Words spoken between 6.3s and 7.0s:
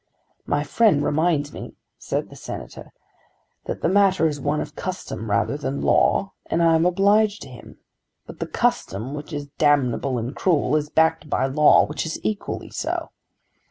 and I am